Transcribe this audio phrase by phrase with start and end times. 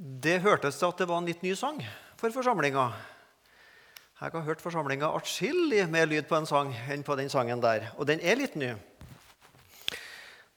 [0.00, 1.76] Det hørtes til at det var en litt ny sang
[2.16, 2.86] for forsamlinga.
[4.16, 7.90] Jeg har hørt forsamlinga atskillig mer lyd på en sang enn på den sangen der.
[8.00, 8.70] Og den er litt ny.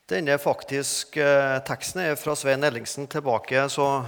[0.07, 4.05] Denne faktisk, eh, Teksten er fra Svein Ellingsen tilbake så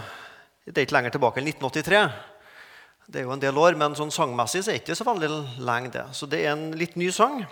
[0.64, 2.08] det er ikke lenger tilbake enn 1983.
[3.12, 5.30] Det er jo en del år, men sånn sangmessig så er det ikke så veldig
[5.60, 5.92] lenge.
[5.92, 6.08] det.
[6.16, 7.46] Så det er en litt ny sang.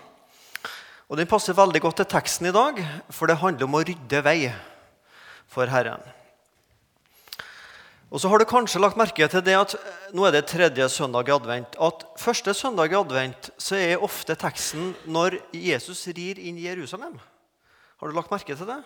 [1.10, 2.80] Og Den passer veldig godt til teksten i dag,
[3.10, 4.54] for det handler om å rydde vei
[5.46, 6.23] for Herren.
[8.14, 9.72] Og så har du kanskje lagt merke til det at
[10.14, 11.72] nå er det tredje søndag i advent.
[11.82, 17.16] At første søndag i advent så er ofte teksten når Jesus rir inn i Jerusalem.
[17.98, 18.76] Har du lagt merke til det?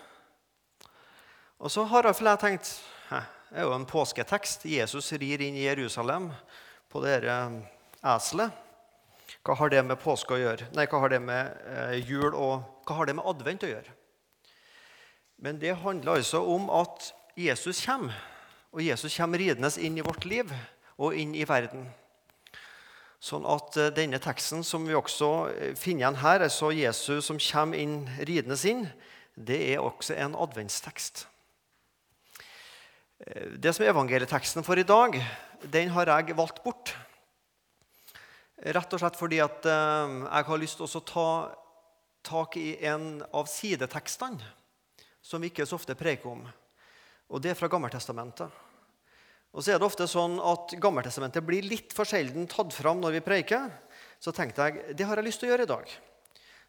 [1.60, 2.70] Og så har jeg tenkt
[3.50, 4.64] det er jo en påsketekst.
[4.68, 6.30] Jesus rir inn i Jerusalem
[6.88, 7.36] på dette
[8.00, 8.56] eselet.
[9.44, 10.70] Hva har det med påske å gjøre?
[10.76, 13.92] Nei, hva har det med eh, jul og hva har det med advent å gjøre?
[15.44, 18.16] Men det handler altså om at Jesus kommer.
[18.74, 20.52] Og Jesus kommer ridende inn i vårt liv
[20.98, 21.86] og inn i verden.
[23.18, 27.40] Sånn at eh, denne teksten som vi også eh, finner igjen her, altså Jesus som
[27.42, 28.84] kommer inn ridende inn,
[29.34, 31.24] det er også en adventstekst.
[33.26, 35.18] Eh, det som er evangelieteksten for i dag,
[35.66, 36.94] den har jeg valgt bort.
[38.58, 41.26] Rett og slett fordi at jeg har lyst til å ta
[42.26, 44.42] tak i en av sidetekstene
[45.22, 46.42] som vi ikke så ofte preker om.
[47.28, 48.64] Og det er fra Gammeltestamentet.
[49.52, 53.18] Og så er det ofte sånn at Gammeltestamentet blir litt for sjelden tatt fram når
[53.18, 53.68] vi preiker.
[54.20, 55.92] Så tenkte jeg det har jeg lyst til å gjøre i dag.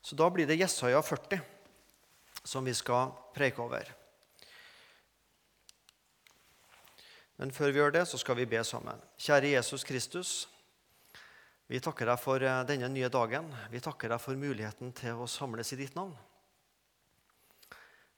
[0.01, 1.41] Så da blir det Jesaja 40
[2.43, 3.89] som vi skal preike over.
[7.39, 8.99] Men før vi gjør det, så skal vi be sammen.
[9.19, 10.31] Kjære Jesus Kristus.
[11.71, 13.47] Vi takker deg for eh, denne nye dagen.
[13.71, 16.15] Vi takker deg for muligheten til å samles i ditt navn.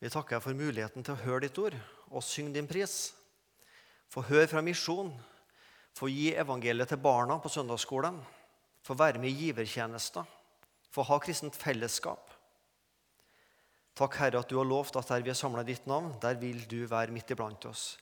[0.01, 1.75] Vi takker deg for muligheten til å høre ditt ord
[2.11, 3.13] og syng din pris.
[4.11, 5.11] Få høre fra misjon,
[5.95, 8.19] få gi evangeliet til barna på søndagsskolen,
[8.83, 10.27] få være med i givertjenester,
[10.91, 12.31] få ha kristent fellesskap.
[13.95, 16.39] Takk, Herre, at du har lovt at der vi er samla i ditt navn, der
[16.39, 17.97] vil du være midt iblant oss.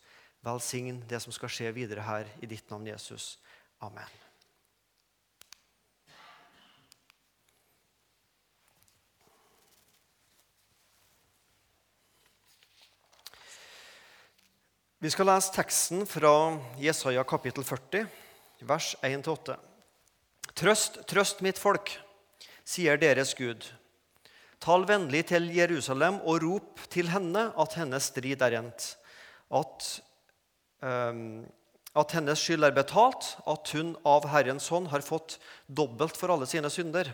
[0.45, 3.37] Velsign det som skal skje videre her i ditt navn, Jesus.
[3.81, 4.28] Amen.
[14.99, 16.29] Vi skal lese teksten fra
[16.75, 18.01] Jesaja kapittel 40,
[18.67, 19.53] vers 1-8.
[20.59, 21.93] Trøst, trøst mitt folk,
[22.67, 23.63] sier deres Gud.
[24.59, 28.89] Tal vennlig til Jerusalem og rop til henne at hennes strid er endt,
[29.55, 29.87] at,
[30.83, 31.45] um,
[31.95, 36.49] at hennes skyld er betalt, at hun av Herrens hånd har fått dobbelt for alle
[36.51, 37.13] sine synder.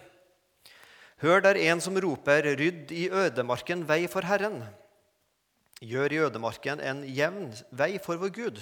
[1.22, 4.64] Hør der en som roper, rydd i ødemarken vei for Herren.
[5.84, 8.60] Gjør i ødemarken en jevn vei for vår Gud.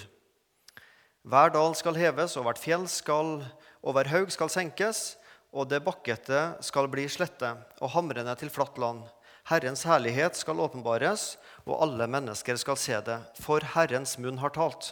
[1.22, 3.38] Hver dal skal heves, og hvert fjell skal,
[3.80, 5.14] og hver haug skal senkes,
[5.54, 9.04] og det bakkete skal bli slette, og hamrene til flatt land.
[9.48, 14.90] Herrens herlighet skal åpenbares, og alle mennesker skal se det, for Herrens munn har talt.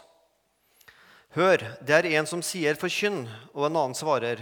[1.35, 4.39] Hør, det er en som sier 'forkynn', og en annen svarer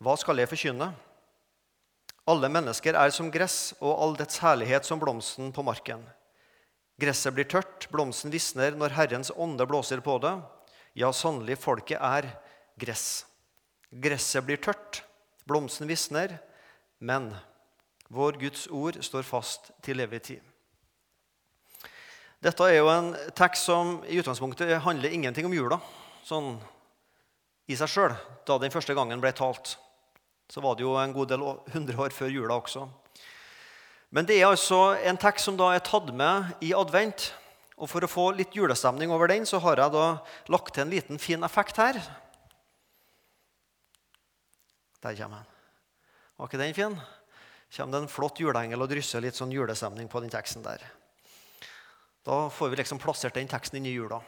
[0.00, 0.94] 'Hva skal jeg forkynne?'
[2.26, 6.00] Alle mennesker er som gress, og all dets herlighet som blomsten på marken.
[7.00, 10.36] Gresset blir tørt, blomsten visner når Herrens ånde blåser på det.
[10.94, 12.28] Ja, sannelig, folket er
[12.78, 13.24] gress.
[13.90, 15.02] Gresset blir tørt,
[15.48, 16.36] blomsten visner,
[17.02, 17.32] men
[18.14, 20.40] vår Guds ord står fast til evig tid.
[22.44, 25.80] Dette er jo en tekst som i utgangspunktet handler ingenting om jula
[26.28, 26.58] sånn
[27.66, 28.14] i seg sjøl.
[28.44, 29.78] Da den første gangen ble talt,
[30.52, 32.84] så var det jo en god del hundre år før jula også.
[34.14, 37.32] Men det er altså en tekst som da er tatt med i advent.
[37.74, 40.04] Og For å få litt julestemning over den så har jeg da
[40.54, 41.98] lagt til en liten fin effekt her.
[45.02, 45.50] Der kommer den.
[46.38, 46.96] Var ikke den fin?
[47.74, 50.78] kommer det en flott juleengel og drysser litt sånn julestemning på den teksten der.
[52.22, 54.20] Da får vi liksom plassert den teksten inn i jula.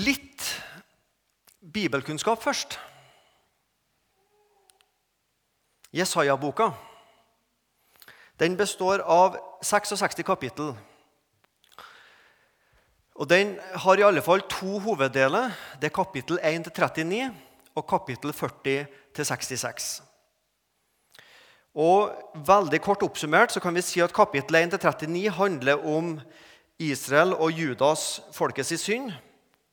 [0.00, 0.46] Litt
[1.60, 2.78] bibelkunnskap først.
[5.92, 6.72] Jesaja-boka.
[8.38, 10.74] Den består av 66 kapittel.
[13.18, 15.50] Og Den har i alle fall to hoveddeler.
[15.80, 17.32] Det er kapittel 1-39
[17.74, 19.88] og kapittel 40-66.
[21.74, 22.14] Og
[22.46, 26.14] Veldig kort oppsummert så kan vi si at kapittel 1-39 handler om
[26.78, 29.10] Israel og Judas folkets synd.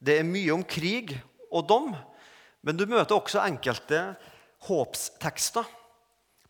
[0.01, 1.13] Det er mye om krig
[1.51, 1.93] og dom,
[2.65, 4.15] men du møter også enkelte
[4.65, 5.65] håpstekster.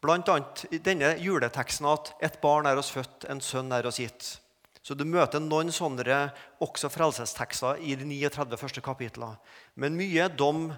[0.06, 0.40] Bl.a.
[0.72, 4.38] i denne juleteksten at 'et barn er oss født, en sønn er oss gitt'.
[4.86, 6.32] Så du møter noen sånne
[6.62, 9.40] også frelsestekster i de 39 første kapitlene.
[9.76, 10.76] Men mye dom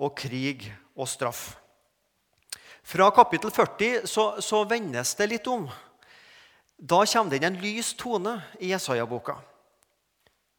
[0.00, 1.58] og krig og straff.
[2.82, 5.68] Fra kapittel 40 så, så vendes det litt om.
[6.80, 9.36] Da kommer det inn en lys tone i Jesaja-boka.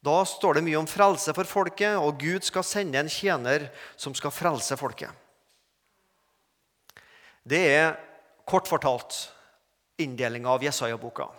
[0.02, 4.14] Da står det mye om frelse for folket, og Gud skal sende en tjener som
[4.14, 5.10] skal frelse folket.
[7.42, 7.98] Det er
[8.52, 9.16] kort fortalt
[10.02, 11.30] inndelinga av Jesaja-boka.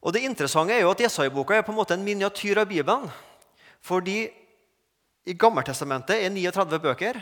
[0.00, 3.08] Og Det interessante er jo at Jesaja-boka er på en måte en miniatyr av Bibelen.
[3.84, 4.30] Fordi
[5.28, 7.18] i Gammeltestamentet er 39 bøker.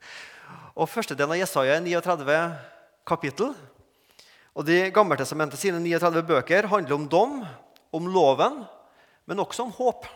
[0.78, 2.38] Og første delen av Jesaja er 39
[3.08, 3.52] kapittel.
[4.54, 7.42] Og de Gammeltestamentet sine 39 bøker handler om dom,
[7.92, 8.62] om loven,
[9.28, 10.06] men også om håp.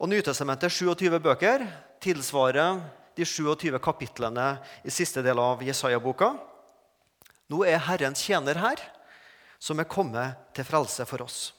[0.00, 1.66] Og Nytestamentet 27 bøker
[2.02, 2.80] tilsvarer
[3.16, 6.32] de 27 kapitlene i siste del av Jesaja-boka.
[7.50, 8.80] Nå er Herrens tjener her,
[9.58, 11.52] som er kommet til frelse for oss.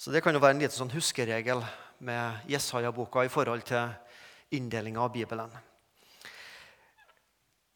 [0.00, 1.60] Så Det kan jo være en liten sånn huskeregel
[2.00, 3.90] med Jesaja-boka i forhold til
[4.56, 5.50] inndelinga av Bibelen.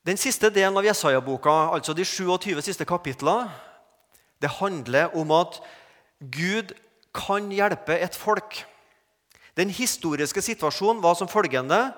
[0.05, 3.50] Den siste delen av Jesaja-boka, altså de 27 siste kapitlene,
[4.40, 5.60] det handler om at
[6.20, 6.75] Gud
[7.14, 8.64] kan hjelpe et folk.
[9.55, 11.93] Den historiske situasjonen var som følgende.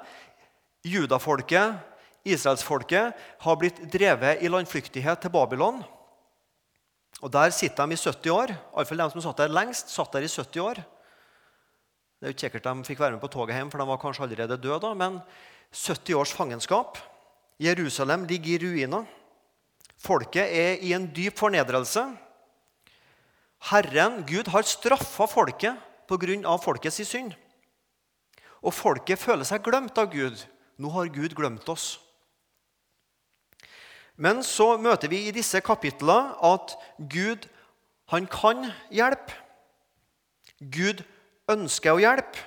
[0.85, 1.79] Judafolket,
[2.26, 5.81] israelsfolket, har blitt drevet i landflyktighet til Babylon.
[7.23, 8.53] Og Der sitter de i 70 år.
[8.76, 10.82] Iallfall de som satt der lengst, satt der i 70 år.
[12.17, 14.00] Det er jo ikke sikkert de fikk være med på toget hjem, for de var
[14.00, 14.81] kanskje allerede døde.
[14.81, 15.20] da, Men
[15.73, 16.99] 70 års fangenskap.
[17.61, 19.05] Jerusalem ligger i ruiner.
[19.97, 22.05] Folket er i en dyp fornedrelse.
[23.70, 25.76] Herren, Gud, har straffa folket
[26.06, 26.56] pga.
[26.56, 27.32] folkets synd.
[28.62, 30.41] Og folket føler seg glemt av Gud.
[30.81, 31.97] Nå har Gud glemt oss.
[34.17, 37.49] Men så møter vi i disse kapitlene at Gud
[38.12, 39.35] han kan hjelpe.
[40.61, 41.03] Gud
[41.53, 42.41] ønsker å hjelpe.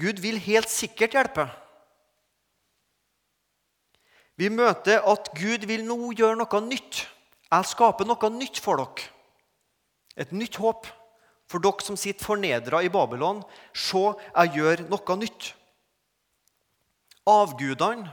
[0.00, 1.46] Gud vil helt sikkert hjelpe.
[4.36, 7.06] Vi møter at Gud vil nå gjøre noe nytt.
[7.48, 9.12] Jeg skaper noe nytt for dere.
[10.16, 10.88] Et nytt håp
[11.50, 13.42] for dere som sitter fornedra i Babylon.
[13.72, 14.02] Se,
[14.32, 15.52] jeg gjør noe nytt.
[17.26, 18.10] Avgudene,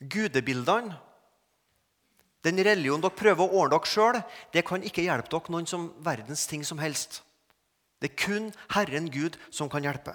[0.00, 0.96] gudebildene,
[2.44, 4.20] den religionen dere prøver å ordne dere sjøl,
[4.52, 7.22] det kan ikke hjelpe dere noen som verdens ting som helst.
[8.02, 10.12] Det er kun Herren Gud som kan hjelpe.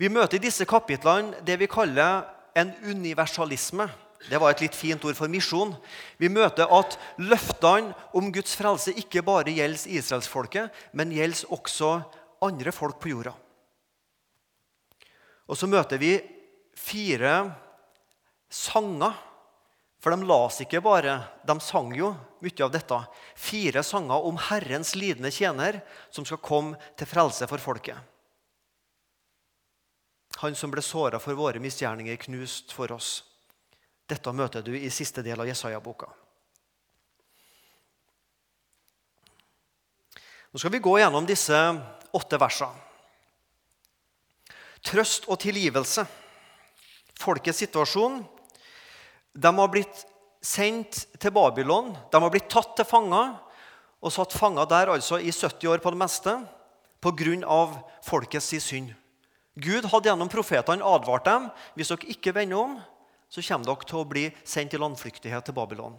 [0.00, 2.24] Vi møter i disse kapitlene det vi kaller
[2.58, 3.86] en universalisme.
[4.28, 5.72] Det var et litt fint ord for misjon.
[6.20, 11.96] Vi møter at løftene om Guds frelse ikke bare gjelder israelsfolket, men gjelder også
[12.42, 13.34] andre folk på jorda.
[15.50, 16.14] Og så møter vi
[16.78, 17.34] fire
[18.52, 19.18] sanger
[20.02, 22.08] for de las ikke bare, de sang jo
[22.42, 22.96] mye av dette.
[23.38, 25.78] Fire sanger om Herrens lidende tjener
[26.10, 27.98] som skal komme til frelse for folket.
[30.42, 33.20] Han som ble såra for våre misgjerninger, knust for oss.
[34.10, 36.08] Dette møter du i siste del av Jesaja-boka.
[40.52, 41.58] Nå skal vi gå gjennom disse
[42.12, 42.76] åtte versene.
[44.82, 46.04] Trøst og tilgivelse.
[47.22, 48.18] Folkets situasjon
[49.32, 50.02] de har blitt
[50.44, 51.92] sendt til Babylon.
[52.12, 53.36] De har blitt tatt til fanger
[54.02, 56.34] og satt fanger der altså i 70 år på det meste
[57.02, 57.62] pga.
[58.04, 58.92] folkets synd.
[59.54, 62.76] Gud hadde gjennom profetene advart dem hvis dere ikke vender om,
[63.32, 65.94] så kommer dere til å bli sendt i landflyktighet til Babylon.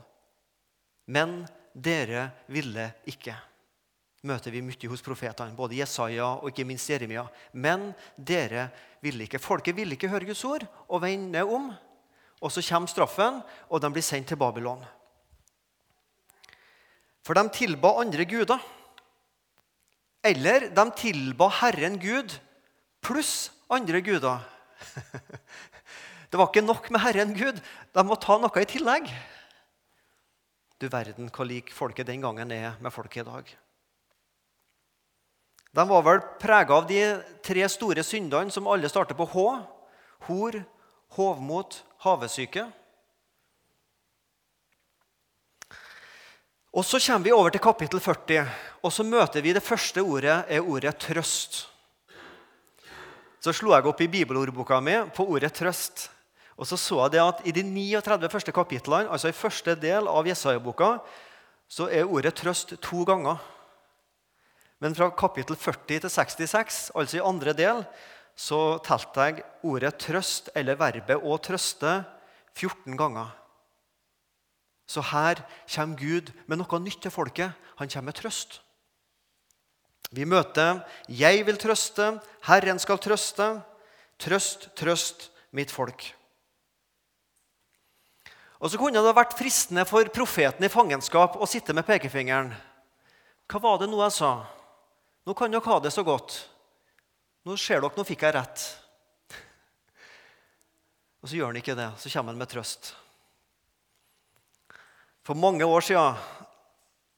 [1.10, 1.42] Men
[1.74, 3.34] dere ville ikke.
[4.30, 7.25] Møter vi mye hos profetene, både Jesaja og ikke minst Jeremia.
[7.58, 8.70] Men dere
[9.04, 9.42] ville ikke.
[9.42, 11.72] Folket ville ikke høre Guds ord og vende om.
[12.44, 14.86] Og så kommer straffen, og de blir sendt til Babylon.
[17.25, 18.62] For de tilba andre guder.
[20.24, 22.38] Eller de tilba Herren Gud
[23.04, 24.44] pluss andre guder.
[26.34, 27.60] Det var ikke nok med Herren Gud.
[27.94, 29.06] De må ta noe i tillegg.
[30.82, 33.52] Du verden hvor lik folket den gangen er med folket i dag.
[35.78, 37.04] De var vel prega av de
[37.46, 39.44] tre store syndene som alle starter på H.
[40.25, 40.58] Hor,
[41.20, 42.66] hovmot, havesyke.
[46.74, 48.50] Og Så kommer vi over til kapittel 40,
[48.82, 51.68] og så møter vi det første ordet er ordet 'trøst'.
[53.40, 56.10] Så slo jeg opp i bibelordboka mi på ordet 'trøst'.
[56.57, 60.07] Og så så jeg det at I de 39 første kapitlene, altså i første del
[60.07, 60.98] av Jesaja-boka,
[61.67, 63.38] så er ordet 'trøst' to ganger.
[64.79, 67.86] Men fra kapittel 40 til 66, altså i andre del,
[68.36, 72.05] så telte jeg ordet 'trøst' eller verbet 'å trøste'
[72.53, 73.31] 14 ganger.
[74.88, 75.41] Så her
[75.75, 77.53] kommer Gud med noe nytt til folket.
[77.77, 78.60] Han kommer med trøst.
[80.12, 83.62] Vi møter 'Jeg vil trøste', 'Herren skal trøste'.
[84.19, 86.13] Trøst, trøst mitt folk.
[88.63, 92.53] Og Så kunne det vært fristende for profeten i fangenskap å sitte med pekefingeren.
[93.51, 94.29] Hva var det nå jeg sa?
[95.27, 96.38] Nå kan dere ha det så godt.
[97.43, 98.63] Nå ser dere, nå fikk jeg rett.
[101.20, 101.89] Og så gjør han ikke det.
[102.00, 102.93] Så kommer han med trøst.
[105.27, 106.24] For mange år siden,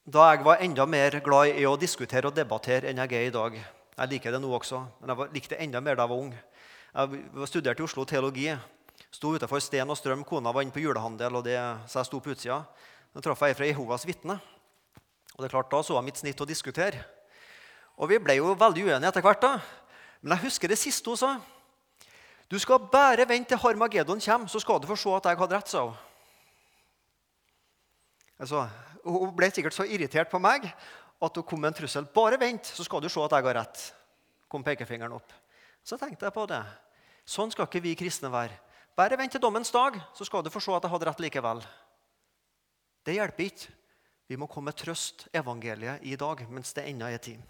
[0.05, 3.33] da jeg var enda mer glad i å diskutere og debattere enn jeg er i
[3.33, 3.55] dag
[3.95, 6.33] Jeg liker det nå også, men jeg likte det enda mer da jeg var ung.
[6.35, 8.49] Jeg studerte i Oslo teologi.
[9.15, 10.25] Sto utenfor Sten og Strøm.
[10.27, 11.55] Kona var inne på julehandel, og det,
[11.87, 12.59] så jeg sto på utsida.
[13.15, 14.35] Da traff jeg ei fra Jehovas vitne.
[15.35, 16.99] Og det er klart, Da så jeg mitt snitt å diskutere.
[17.95, 19.41] Og vi ble jo veldig uenige etter hvert.
[19.41, 19.59] da.
[20.21, 21.39] Men jeg husker det siste hun sa.
[22.51, 25.55] Du skal bare vente til Harmageddon kommer, så skal du få se at jeg hadde
[25.55, 25.67] rett.
[25.67, 25.95] sa hun.
[28.39, 28.67] Altså,
[29.03, 30.67] hun ble sikkert så irritert på meg
[31.21, 32.05] at hun kom med en trussel.
[32.05, 33.93] 'Bare vent, så skal du se at jeg har rett.'
[34.49, 35.33] kom pekefingeren opp.
[35.83, 36.63] Så tenkte jeg på det.
[37.25, 38.64] Sånn skal ikke vi kristne være.
[38.95, 41.63] Bare vent til dommens dag, så skal du få se at jeg hadde rett likevel.
[43.05, 43.73] Det hjelper ikke.
[44.25, 47.41] Vi må komme med trøst, evangeliet, i dag mens det ennå er tid.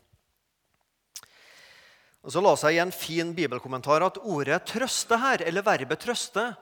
[2.25, 6.55] Og Så la seg i en fin bibelkommentar at ordet 'trøste' her, eller verbet 'trøste',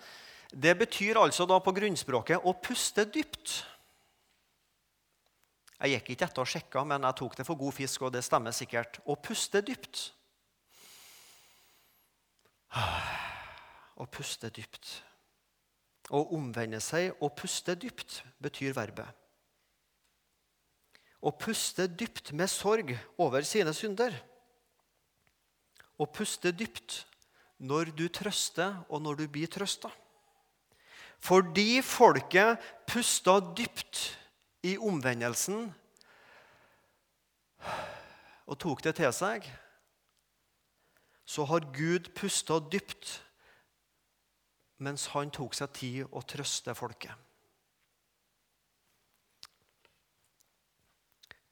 [0.54, 3.64] det betyr altså da på grunnspråket å puste dypt.
[5.80, 8.24] Jeg gikk ikke etter og sjekka, men jeg tok det for god fisk, og det
[8.24, 9.00] stemmer sikkert.
[9.08, 10.12] Å puste dypt.
[14.00, 14.90] Å puste dypt.
[16.14, 19.08] Å omvende seg og puste dypt betyr verbet.
[21.24, 24.16] Å puste dypt med sorg over sine synder.
[25.96, 27.04] Å puste dypt
[27.64, 29.92] når du trøster, og når du blir trøsta.
[31.24, 32.60] Fordi folket
[32.90, 34.02] pusta dypt
[34.68, 35.70] i omvendelsen
[38.44, 39.46] og tok det til seg,
[41.24, 43.22] så har Gud pusta dypt
[44.84, 47.14] mens han tok seg tid å trøste folket.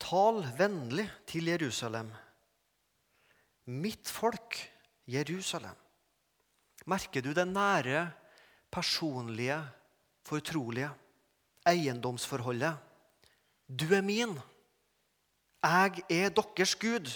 [0.02, 2.10] Tal vennlig til Jerusalem,
[3.72, 4.58] mitt folk
[5.08, 5.78] Jerusalem.
[6.90, 8.08] Merker du det nære,
[8.74, 9.60] personlige,
[10.26, 10.90] fortrolige
[11.70, 12.74] eiendomsforholdet?
[13.68, 14.34] Du er min.
[15.64, 17.12] Jeg er deres Gud.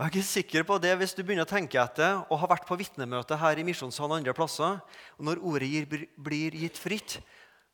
[0.00, 2.64] Jeg er ikke sikker på det hvis du begynner å tenke etter og har vært
[2.64, 4.78] på vitnemøte her i Misjonssalen andre plasser.
[5.18, 7.18] og Når ordet gir, blir gitt fritt,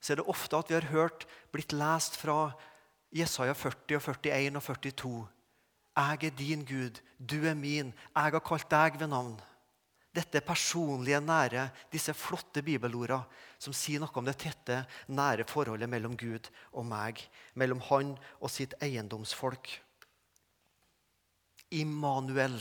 [0.03, 1.23] så er det ofte at vi har hørt
[1.55, 2.49] blitt lest fra
[3.15, 5.13] Jesaja 40, og 41 og 42.
[6.03, 9.39] Jeg er din Gud, du er min, jeg har kalt deg ved navn.
[10.11, 13.23] Dette personlige, nære, disse flotte bibelordene
[13.63, 17.23] som sier noe om det tette, nære forholdet mellom Gud og meg,
[17.55, 19.77] mellom han og sitt eiendomsfolk.
[21.71, 22.59] Immanuel.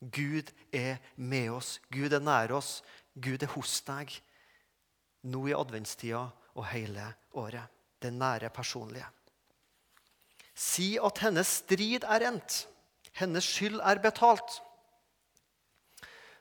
[0.00, 1.80] Gud er med oss.
[1.92, 2.82] Gud er nær oss.
[3.14, 4.10] Gud er hos deg.
[5.30, 6.24] Nå i adventstida
[6.56, 7.68] og hele året.
[8.02, 9.06] Det nære, personlige.
[10.54, 12.66] Si at hennes strid er endt.
[13.14, 14.60] Hennes skyld er betalt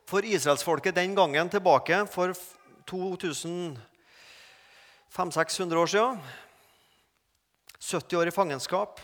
[0.07, 2.33] for israelsfolket den gangen tilbake for
[2.89, 3.77] 2500-600
[5.77, 6.19] år siden.
[7.79, 8.99] 70 år i fangenskap.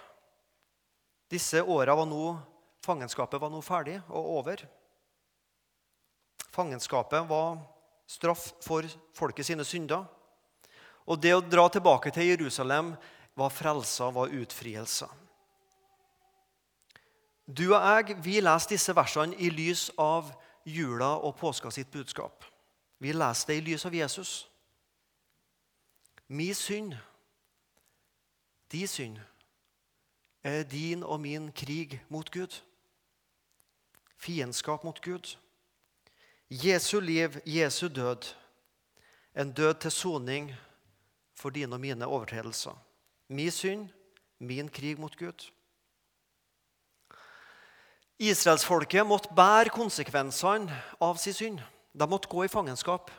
[1.27, 2.37] Disse åra var nå
[2.87, 4.61] Fangenskapet var nå ferdig og over.
[6.55, 7.57] Fangenskapet var
[8.07, 10.05] straff for folket sine synder.
[11.03, 12.93] Og det å dra tilbake til Jerusalem
[13.37, 15.11] var frelsa, var utfrielser.
[17.47, 20.33] Du og jeg vi leser disse versene i lys av
[20.67, 22.43] jula og påska sitt budskap.
[22.99, 24.31] Vi leser det i lys av Jesus.
[26.27, 26.95] Min synd,
[28.71, 29.19] din synd,
[30.71, 32.61] din og min krig mot Gud.
[34.17, 35.37] Fiendskap mot Gud.
[36.49, 38.33] Jesu liv, Jesu død.
[39.35, 40.55] En død til soning
[41.35, 42.77] for dine og mine overtredelser.
[43.27, 43.89] Min synd,
[44.39, 45.51] min krig mot Gud.
[48.19, 51.59] Israelsfolket måtte bære konsekvensene av sin synd.
[51.93, 53.11] De måtte gå i fangenskap.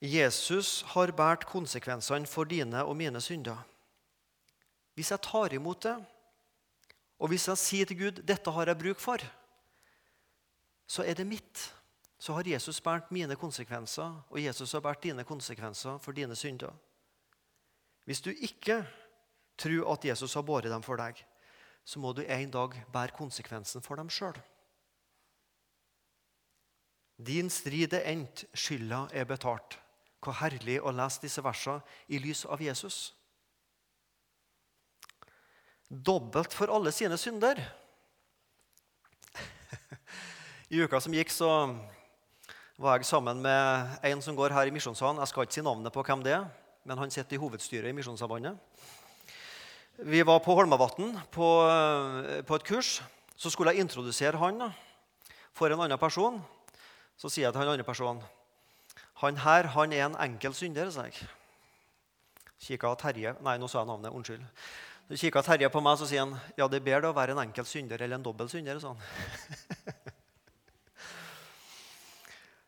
[0.00, 3.62] Jesus har båret konsekvensene for dine og mine synder.
[4.94, 5.96] Hvis jeg tar imot det,
[7.18, 9.24] og hvis jeg sier til Gud 'dette har jeg bruk for',
[10.86, 11.74] så er det mitt.
[12.18, 16.72] Så har Jesus båret mine konsekvenser, og Jesus har båret dine konsekvenser for dine synder.
[18.04, 18.86] Hvis du ikke
[19.58, 21.26] tror at Jesus har båret dem for deg,
[21.84, 24.36] så må du en dag bære konsekvensen for dem sjøl.
[27.26, 29.85] Din strid er endt, skylda er betalt.
[30.26, 33.12] Hvor herlig å lese disse versene i lys av Jesus.
[35.86, 37.60] Dobbelt for alle sine synder.
[40.74, 41.50] I uka som gikk, så
[42.74, 45.22] var jeg sammen med en som går her i Misjonssalen.
[45.22, 46.48] Jeg skal ikke si navnet på hvem det er,
[46.82, 48.58] men han sitter i hovedstyret i Misjonssambandet.
[50.10, 51.52] Vi var på Holmavatn på,
[52.50, 52.98] på, et kurs.
[53.38, 54.72] Så skulle jeg introdusere han
[55.54, 56.42] for en annen person.
[57.14, 58.26] Så sier jeg til han andre personen
[59.22, 60.90] han her han er en enkel synder.
[60.90, 61.28] sa jeg.
[62.60, 64.12] Kikka Terje Nei, nå sa jeg navnet.
[64.12, 64.44] Unnskyld.
[65.08, 67.44] Så kikka Terje på meg så sier han, ja, det er bedre å være en
[67.44, 68.80] enkel synder eller en dobbel synder.
[68.82, 69.00] sa han.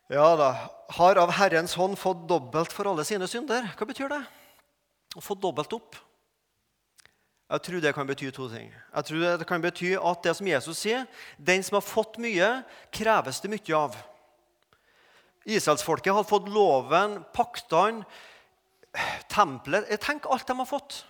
[0.17, 0.51] ja da.
[0.97, 3.67] Har av Herrens hånd fått dobbelt for alle sine synder.
[3.77, 4.23] Hva betyr det?
[5.19, 5.99] Å få dobbelt opp.
[7.49, 8.69] Jeg tror det kan bety to ting.
[8.69, 11.07] Jeg tror det kan bety at det som Jesus sier,
[11.41, 12.49] den som har fått mye,
[12.93, 13.97] kreves det mye av.
[15.49, 18.05] Israelsfolket hadde fått loven, paktene,
[19.33, 21.03] tempelet Tenk alt de har fått.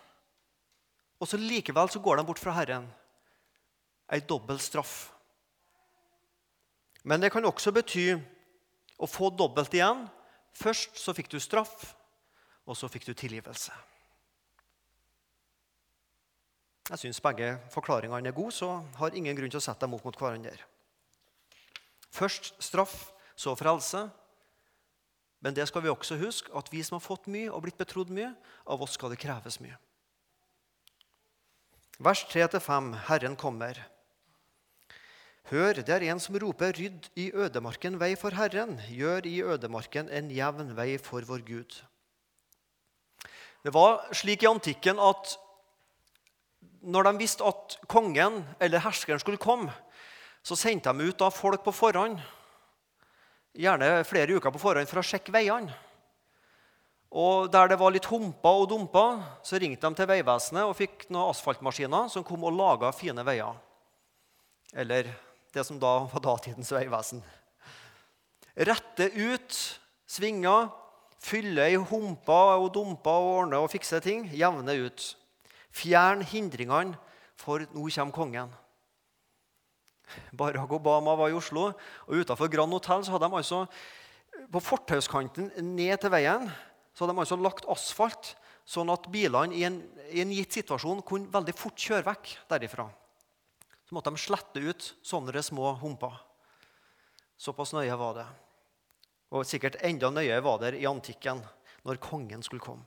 [1.19, 2.87] Og så likevel så går de bort fra Herren.
[4.13, 5.11] Ei dobbel straff.
[7.03, 8.13] Men det kan også bety
[8.99, 10.07] å få dobbelt igjen.
[10.55, 11.93] Først så fikk du straff,
[12.67, 13.75] og så fikk du tilgivelse.
[16.89, 20.07] Jeg syns begge forklaringene er gode, så har ingen grunn til å sette dem opp
[20.09, 20.57] mot hverandre.
[22.15, 24.07] Først straff, så frelse.
[25.45, 28.11] Men det skal vi også huske, at vi som har fått mye og blitt betrodd
[28.15, 28.33] mye,
[28.67, 29.77] av oss skal det kreves mye.
[32.03, 32.93] Vers 3-5.
[33.09, 33.79] Herren kommer.
[35.51, 38.77] Hør, det er en som roper, rydd i ødemarken vei for Herren.
[38.93, 41.79] Gjør i ødemarken en jevn vei for vår Gud.
[43.65, 45.39] Det var slik i antikken at
[46.83, 49.73] når de visste at kongen eller herskeren skulle komme,
[50.47, 52.21] så sendte de ut folk på forhånd
[53.57, 55.75] gjerne flere uker på forhånd for å sjekke veiene.
[57.09, 61.07] Og Der det var litt humper og dumper, så ringte de til Vegvesenet og fikk
[61.09, 63.57] noen asfaltmaskiner som kom og laga fine veier.
[64.77, 65.09] Eller
[65.55, 67.23] det som da var datidens vegvesen.
[68.59, 69.57] Rette ut
[70.09, 70.69] svinger,
[71.23, 74.27] fylle i humper og dumper og ordne og fikse ting.
[74.35, 75.09] Jevne ut.
[75.73, 76.99] Fjern hindringene,
[77.39, 78.53] for nå kommer kongen.
[80.33, 81.71] Barack Obama var i Oslo,
[82.07, 83.65] og utafor Grand Hotel så hadde de altså
[84.53, 86.47] på fortauskanten ned til veien
[86.99, 88.33] så hadde de altså lagt asfalt,
[88.67, 89.77] sånn at bilene i en,
[90.11, 92.89] i en gitt situasjon kunne veldig fort kjøre vekk derifra.
[93.87, 96.17] Så måtte de slette ut sånne små humper.
[97.39, 98.27] Såpass nøye var det.
[99.31, 101.45] Og sikkert enda nøyere var det i antikken,
[101.87, 102.83] når kongen skulle komme.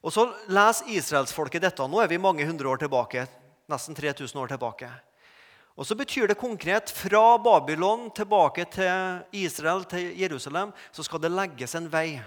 [0.00, 1.84] Og Så leser israelsfolket dette.
[1.84, 3.26] Nå er vi mange hundre år tilbake.
[3.68, 4.88] Nesten 3000 år tilbake.
[5.78, 11.30] Og så betyr det konkret fra Babylon tilbake til Israel, til Jerusalem, så skal det
[11.30, 12.18] legges en vei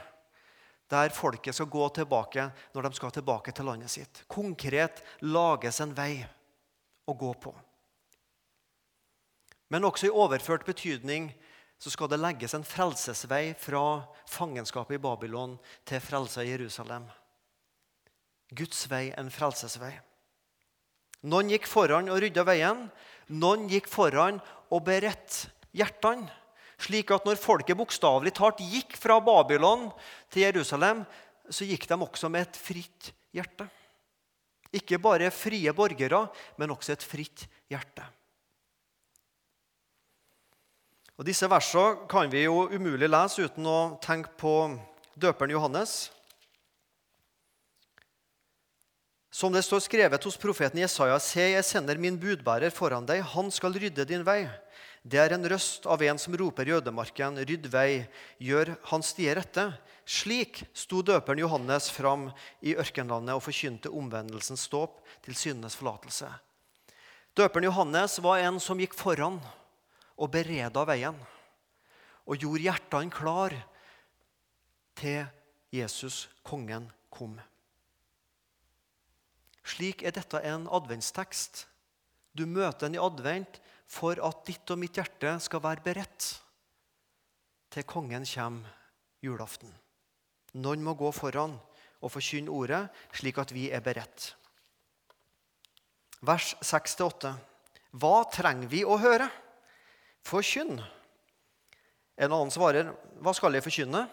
[0.91, 4.23] der folket skal gå tilbake når de skal tilbake til landet sitt.
[4.27, 6.23] Konkret lages en vei
[7.07, 7.53] å gå på.
[9.71, 11.29] Men også i overført betydning
[11.79, 15.55] så skal det legges en frelsesvei fra fangenskapet i Babylon
[15.87, 17.07] til frelsa i Jerusalem.
[18.51, 19.93] Guds vei, en frelsesvei.
[21.31, 22.83] Noen gikk foran og rydda veien.
[23.31, 24.39] Noen gikk foran
[24.71, 26.27] og beredt hjertene,
[26.81, 29.89] slik at når folket bokstavelig talt gikk fra Babylon
[30.33, 31.05] til Jerusalem,
[31.51, 33.67] så gikk de også med et fritt hjerte.
[34.71, 36.25] Ikke bare frie borgere,
[36.57, 38.03] men også et fritt hjerte.
[41.19, 44.55] Og Disse versene kan vi jo umulig lese uten å tenke på
[45.13, 46.09] døperen Johannes.
[49.31, 53.47] Som det står skrevet hos profeten Jesaja, se, jeg sender min budbærer foran deg, han
[53.47, 54.43] skal rydde din vei.
[55.01, 58.03] Det er en røst av en som roper i ødemarken, rydd vei,
[58.43, 59.63] gjør hans stier rette.
[60.05, 62.27] Slik sto døperen Johannes fram
[62.59, 66.27] i ørkenlandet og forkynte omvendelsens ståp til syndenes forlatelse.
[67.33, 69.39] Døperen Johannes var en som gikk foran
[70.19, 71.15] og bereda veien
[72.27, 73.55] og gjorde hjertene klar
[74.99, 75.23] til
[75.71, 77.39] Jesus, kongen, kom.
[79.71, 81.65] Slik er dette en adventstekst.
[82.35, 83.59] Du møter den i advent
[83.91, 86.31] for at ditt og mitt hjerte skal være beredt
[87.71, 88.67] til kongen kommer
[89.23, 89.71] julaften.
[90.59, 91.55] Noen må gå foran
[92.01, 92.81] og forkynne ordet,
[93.15, 94.33] slik at vi er beredt.
[96.21, 97.31] Vers 6-8.
[97.91, 99.29] Hva trenger vi å høre?
[100.27, 100.81] Forkynn.
[102.21, 102.91] En annen svarer,
[103.23, 104.03] hva skal jeg forkynne?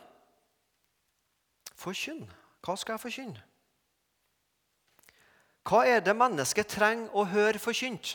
[1.79, 2.25] Forkynn.
[2.65, 3.48] Hva skal jeg forkynne?
[5.69, 8.15] Hva er det mennesket trenger å høre forkynt?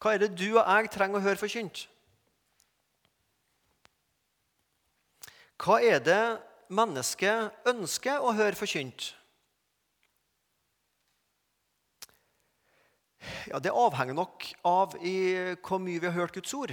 [0.00, 1.82] Hva er det du og jeg trenger å høre forkynt?
[5.58, 6.22] Hva er det
[6.72, 9.10] mennesket ønsker å høre forkynt?
[13.52, 16.72] Ja, Det avhenger nok av i hvor mye vi har hørt Guds ord.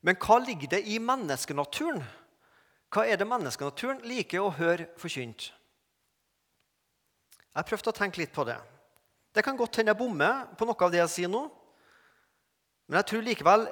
[0.00, 2.00] Men hva ligger det i menneskenaturen?
[2.92, 5.52] Hva er det menneskenaturen liker å høre forkynt?
[7.52, 8.56] Jeg prøvde å tenke litt på det.
[9.32, 11.46] Det kan godt hende jeg bommer på noe av det jeg sier nå.
[12.88, 13.64] Men jeg tror likevel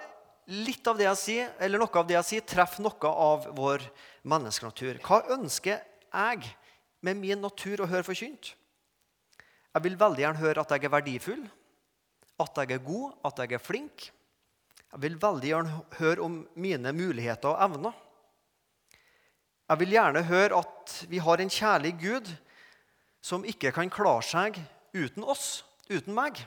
[0.50, 3.84] litt av det jeg sier, eller noe av det jeg sier, treffer noe av vår
[4.26, 4.98] menneskenatur.
[5.04, 6.54] Hva ønsker jeg
[7.04, 8.54] med min natur å høre forkynt?
[9.70, 11.44] Jeg vil veldig gjerne høre at jeg er verdifull,
[12.40, 14.08] at jeg er god, at jeg er flink.
[14.90, 17.94] Jeg vil veldig gjerne høre om mine muligheter og evner.
[19.70, 22.30] Jeg vil gjerne høre at vi har en kjærlig Gud
[23.22, 24.58] som ikke kan klare seg
[24.94, 26.40] uten oss, uten meg.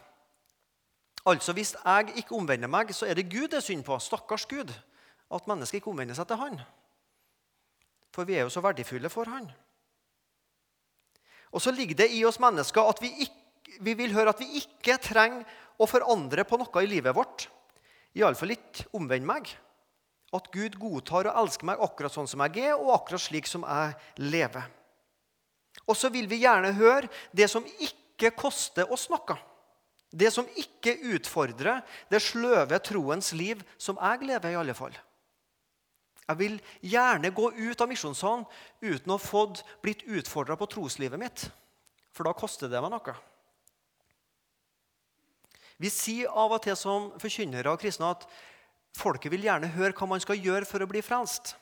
[1.25, 3.99] Altså, Hvis jeg ikke omvender meg, så er det Gud det er synd på.
[3.99, 4.71] Stakkars Gud.
[5.33, 6.59] At mennesket ikke omvender seg til Han.
[8.13, 9.49] For vi er jo så verdifulle for Han.
[11.53, 14.59] Og så ligger det i oss mennesker at vi, ikke, vi vil høre at vi
[14.61, 15.45] ikke trenger
[15.81, 17.47] å forandre på noe i livet vårt.
[18.17, 19.49] Iallfall ikke omvende meg.
[20.33, 23.65] At Gud godtar og elsker meg akkurat sånn som jeg er, og akkurat slik som
[23.65, 23.93] jeg
[24.33, 24.65] lever.
[25.85, 29.35] Og så vil vi gjerne høre det som ikke koster oss noe.
[30.13, 31.81] Det som ikke utfordrer
[32.11, 34.93] det sløve troens liv som jeg lever, i alle fall.
[36.23, 38.45] Jeg vil gjerne gå ut av misjonssalen
[38.85, 39.43] uten å ha
[39.83, 41.47] blitt utfordra på troslivet mitt.
[42.13, 43.15] For da koster det meg noe.
[45.81, 48.27] Vi sier av og til som forkynnere og kristne at
[48.95, 51.55] folket vil gjerne høre hva man skal gjøre for å bli frelst.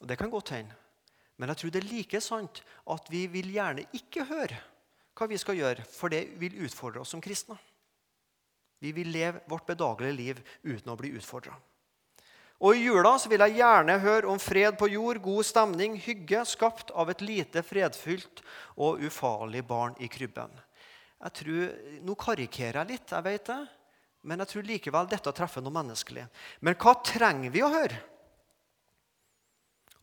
[0.00, 0.78] Og Det kan godt hende.
[1.36, 2.62] Men jeg tror det er like sant
[2.94, 4.60] at vi vil gjerne ikke høre
[5.14, 7.56] hva vi skal gjøre, for det vil utfordre oss som kristne.
[8.82, 11.54] Vi vil leve vårt bedagelige liv uten å bli utfordra.
[12.64, 16.44] Og I jula så vil jeg gjerne høre om fred på jord, god stemning, hygge,
[16.48, 18.44] skapt av et lite fredfylt
[18.76, 20.52] og ufarlig barn i krybben.
[21.24, 21.74] Jeg tror,
[22.04, 23.60] Nå karikerer jeg litt, jeg vet det,
[24.24, 26.24] men jeg tror likevel dette treffer noe menneskelig.
[26.64, 28.00] Men hva trenger vi å høre?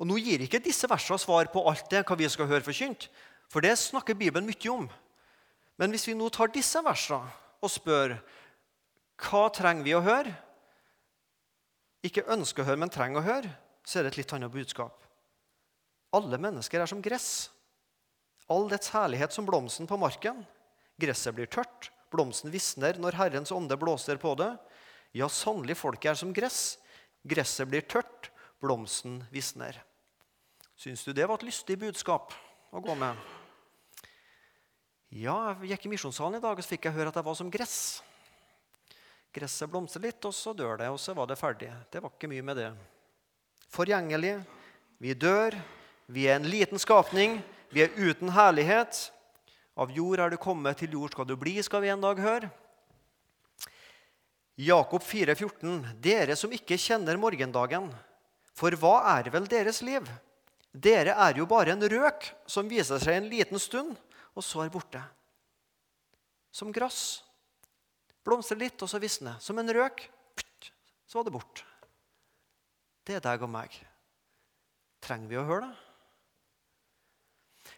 [0.01, 3.07] Og Nå gir ikke disse versene svar på alt det hva vi skal høre forkynt,
[3.51, 4.87] for det snakker Bibelen mye om.
[5.81, 7.27] Men hvis vi nå tar disse versene
[7.61, 8.15] og spør
[9.21, 10.31] hva trenger vi å høre,
[12.01, 13.49] ikke ønsker å høre, men trenger å høre,
[13.85, 14.95] så er det et litt annet budskap.
[16.17, 17.51] Alle mennesker er som gress.
[18.51, 20.41] All dets herlighet som blomsten på marken.
[21.01, 24.49] Gresset blir tørt, blomsten visner når Herrens ånde blåser på det.
[25.17, 26.79] Ja, sannelig, folket er som gress.
[27.27, 29.77] Gresset blir tørt, blomsten visner.
[30.79, 32.33] Syns du det var et lystig budskap
[32.73, 33.40] å gå med?
[35.11, 37.35] Ja, jeg gikk i misjonssalen i dag og så fikk jeg høre at jeg var
[37.35, 37.79] som gress.
[39.35, 41.67] Gresset blomstrer litt, og så dør det, og så var det ferdig.
[41.91, 42.69] Det var ikke mye med det.
[43.71, 44.37] Forgjengelig.
[45.03, 45.55] Vi dør.
[46.11, 47.39] Vi er en liten skapning.
[47.71, 49.09] Vi er uten herlighet.
[49.79, 52.51] Av jord er du kommet, til jord skal du bli, skal vi en dag høre.
[54.59, 55.79] Jakob 4, 14.
[56.03, 57.87] Dere som ikke kjenner morgendagen,
[58.55, 60.07] for hva er vel deres liv?
[60.71, 63.95] Dere er jo bare en røk som viser seg en liten stund,
[64.35, 65.01] og så er borte.
[66.51, 67.21] Som gress.
[68.25, 69.39] Blomstrer litt, og så visner.
[69.41, 70.03] Som en røk,
[71.07, 71.65] så var det borte.
[73.07, 73.73] Det er deg og meg.
[75.01, 75.77] Trenger vi å høre det?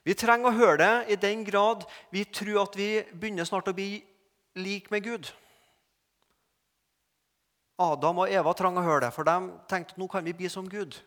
[0.03, 3.75] Vi trenger å høre det i den grad vi tror at vi begynner snart å
[3.75, 4.01] bli
[4.59, 5.29] lik med Gud.
[7.83, 9.37] Adam og Eva trenger å høre det, for de
[9.71, 10.99] tenkte nå kan vi bli som Gud.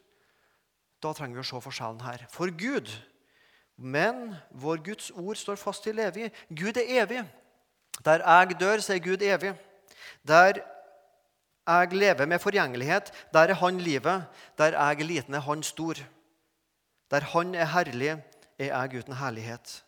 [1.05, 2.25] Da trenger vi å se forskjellen her.
[2.33, 2.91] For Gud
[3.77, 6.31] Men vår Guds ord står fast til evig.
[6.49, 7.25] Gud er evig.
[8.05, 9.55] Der jeg dør, så er Gud evig.
[10.27, 10.63] Der
[11.67, 14.25] jeg lever med forgjengelighet, der er Han livet.
[14.59, 15.95] Der jeg er liten, er Han stor.
[17.11, 18.23] Der Han er herlig,
[18.59, 19.85] er jeg uten herlighet.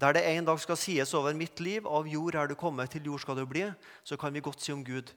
[0.00, 3.04] Der det en dag skal sies over mitt liv, av jord er du kommet, til
[3.06, 3.68] jord skal du bli,
[4.04, 5.12] så kan vi godt si om Gud,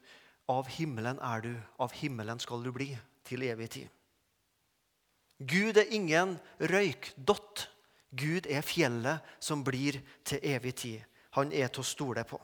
[0.47, 2.91] av himmelen er du, av himmelen skal du bli,
[3.25, 3.87] til evig tid.
[5.39, 7.67] Gud er ingen røykdott.
[8.15, 11.01] Gud er fjellet som blir til evig tid.
[11.35, 12.39] Han er til å stole på.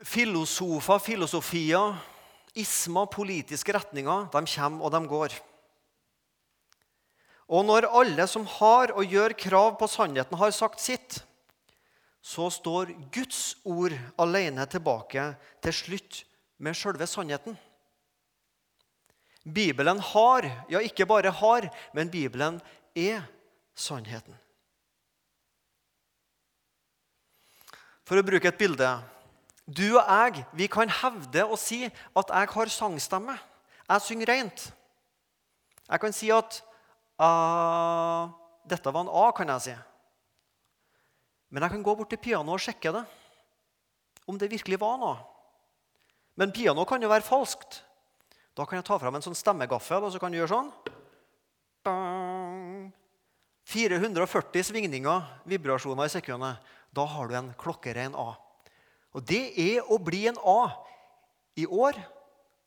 [0.00, 1.96] Filosofer, filosofier,
[2.56, 5.34] ismer, politiske retninger, de kommer og de går.
[7.50, 11.18] Og når alle som har og gjør krav på sannheten, har sagt sitt,
[12.22, 15.24] så står Guds ord alene tilbake
[15.64, 16.22] til slutt
[16.60, 17.56] med selve sannheten.
[19.44, 22.60] Bibelen har, ja, ikke bare har, men Bibelen
[22.94, 23.22] er
[23.74, 24.36] sannheten.
[28.04, 28.88] For å bruke et bilde
[29.70, 33.36] Du og jeg vi kan hevde og si at jeg har sangstemme.
[33.86, 34.64] Jeg synger rent.
[35.86, 36.58] Jeg kan si at
[37.22, 38.26] uh,
[38.66, 39.76] dette var en A, kan jeg si.
[41.50, 43.04] Men jeg kan gå bort til pianoet og sjekke det.
[44.26, 45.16] Om det virkelig var noe.
[46.38, 47.80] Men piano kan jo være falskt.
[48.56, 50.70] Da kan jeg ta fram en sånn stemmegaffel og så kan du gjøre sånn.
[53.70, 56.72] 440 svingninger, vibrasjoner i sekundet.
[56.90, 58.34] Da har du en klokkerein A.
[59.14, 60.72] Og det er å bli en A
[61.58, 61.98] i år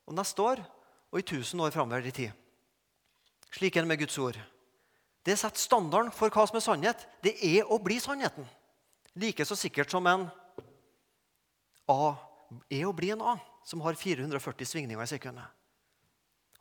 [0.08, 0.64] og neste år
[1.12, 2.32] og i 1000 år framover i tid.
[3.54, 4.40] Slik er det med Guds ord.
[5.24, 7.04] Det setter standarden for hva som er sannhet.
[7.24, 8.48] Det er å bli sannheten.
[9.20, 10.26] Like så sikkert som en
[11.92, 12.16] A
[12.72, 13.36] er å bli en A,
[13.68, 15.63] som har 440 svingninger i sekundet.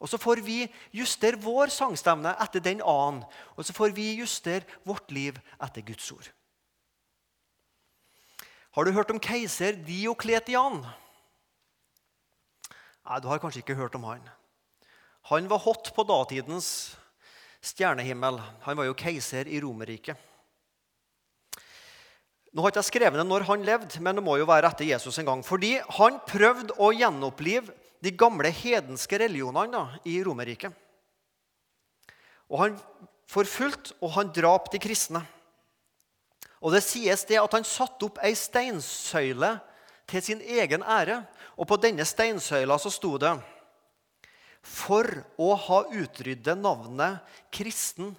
[0.02, 3.22] Og Så får vi justere vår sangstemne etter den A-en.
[3.54, 6.26] Og så får vi justere vårt liv etter Guds ord.
[8.72, 10.80] Har du hørt om keiser Diokletian?
[13.02, 14.24] Nei, du har kanskje ikke hørt om han.
[15.30, 16.96] Han var hot på datidens
[17.62, 18.40] stjernehimmel.
[18.66, 20.18] Han var jo keiser i Romerriket.
[22.52, 24.88] Nå har ikke jeg skrevet ned når han levde, men det må jo være etter
[24.88, 25.44] Jesus en gang.
[25.46, 27.70] Fordi han prøvde å gjenopplive
[28.02, 30.74] de gamle hedenske religionene da, i Romerriket.
[32.50, 32.80] Og han
[33.30, 35.22] forfulgte og han drap de kristne.
[36.62, 39.56] Og Det sies det at han satte opp ei steinsøyle
[40.10, 41.22] til sin egen ære.
[41.58, 43.32] Og på denne steinsøyla så sto det
[44.62, 45.08] For
[45.42, 47.18] å ha utryddet navnet
[47.50, 48.12] kristen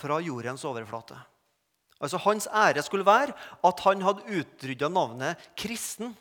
[0.00, 1.18] fra jordens overflate.
[2.00, 3.34] Altså Hans ære skulle være
[3.68, 6.14] at han hadde utrydda navnet kristen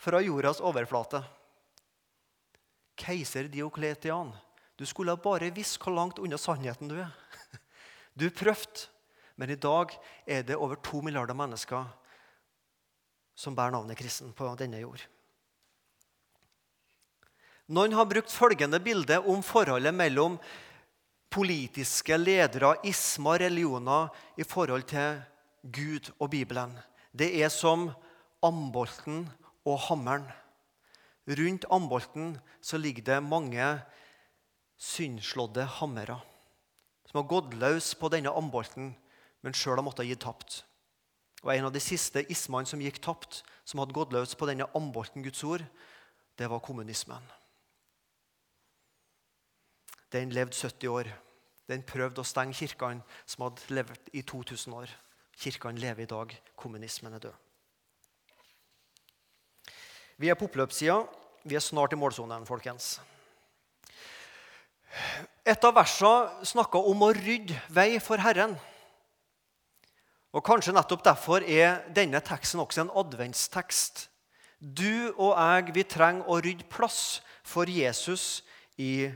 [0.00, 1.20] fra jordas overflate.
[2.96, 4.32] Keiser Diokletian,
[4.76, 7.12] du skulle bare visst hvor langt unna sannheten du er.
[8.16, 8.86] Du prøvde,
[9.36, 9.90] men i dag
[10.24, 11.84] er det over to milliarder mennesker
[13.36, 15.02] som bærer navnet kristen på denne jord.
[17.66, 20.38] Noen har brukt følgende bilde om forholdet mellom
[21.28, 25.20] politiske ledere, ismer og religioner i forhold til
[25.60, 26.72] Gud og Bibelen.
[27.12, 27.90] Det er som
[28.44, 29.26] ambolten
[29.66, 30.24] og hammeren.
[31.26, 33.66] Rundt ambolten så ligger det mange
[34.76, 36.20] syndslådde hammere
[37.06, 38.90] som har gått løs på denne ambolten,
[39.42, 40.64] men sjøl har måttet gi tapt.
[41.44, 44.66] Og En av de siste ismene som gikk tapt, som hadde gått løs på denne
[44.74, 45.64] ambolten Guds ord,
[46.36, 47.22] det var kommunismen.
[50.12, 51.10] Den levde 70 år.
[51.66, 54.92] Den prøvde å stenge kirkene som hadde levd i 2000 år.
[55.36, 56.36] Kirkene lever i dag.
[56.56, 57.45] Kommunismen er død.
[60.16, 61.02] Vi er på oppløpssida.
[61.44, 62.96] Vi er snart i målsonen, folkens.
[65.44, 68.56] Et av versene snakker om å rydde vei for Herren.
[70.32, 74.06] Og Kanskje nettopp derfor er denne teksten også en adventstekst.
[74.58, 78.40] Du og jeg vi trenger å rydde plass for Jesus
[78.80, 79.10] i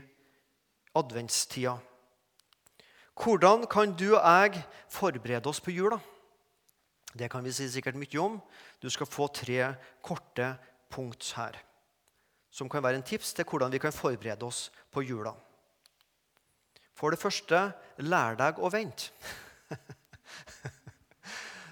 [0.97, 1.79] adventstida.
[3.17, 5.97] Hvordan kan du og jeg forberede oss på jula?
[7.13, 8.37] Det kan vi si sikkert mye om.
[8.81, 9.73] Du skal få tre
[10.05, 10.53] korte
[10.91, 11.55] punkt her
[12.51, 15.31] som kan være en tips til hvordan vi kan forberede oss på jula.
[16.93, 17.71] For det første
[18.03, 19.09] lær deg å vente.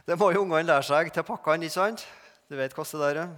[0.07, 2.07] det må jo ungene lære seg til pakkene, ikke sant?
[2.49, 3.35] Du vet hvordan det der er.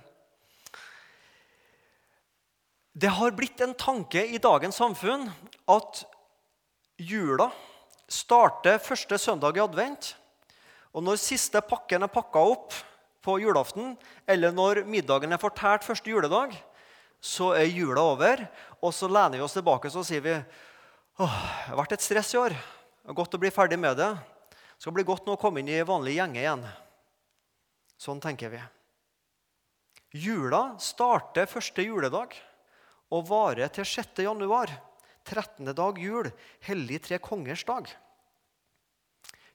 [2.92, 5.26] Det har blitt en tanke i dagens samfunn
[5.72, 6.04] at
[7.02, 7.50] jula
[8.12, 10.14] starter første søndag i advent.
[10.94, 12.76] Og når siste pakken er pakka opp
[13.22, 13.96] på julaften,
[14.30, 16.56] eller når middagen er fortært første juledag,
[17.22, 18.44] så er jula over.
[18.82, 20.36] Og så lener vi oss tilbake så sier vi,
[21.22, 22.56] åh, det har vært et stress i år.
[22.58, 24.12] Det er godt å bli ferdig med det.
[24.50, 26.64] Det skal bli godt nå å komme inn i vanlig gjenge igjen.
[28.02, 28.62] Sånn tenker vi.
[30.18, 32.34] Jula starter første juledag
[33.14, 34.24] og varer til 6.
[34.26, 34.74] januar.
[35.22, 35.68] 13.
[35.78, 36.32] dag jul,
[36.66, 37.86] hellig tre kongers dag.